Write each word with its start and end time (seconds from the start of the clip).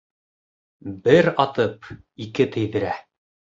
Бер 1.09 1.29
атып, 1.45 1.93
ике 2.27 2.51
тейҙерә. 2.59 2.99